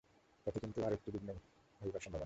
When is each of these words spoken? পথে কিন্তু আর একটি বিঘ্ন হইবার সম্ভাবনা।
পথে 0.47 0.59
কিন্তু 0.59 0.85
আর 0.85 0.93
একটি 0.93 1.11
বিঘ্ন 1.11 1.29
হইবার 1.81 2.01
সম্ভাবনা। 2.01 2.19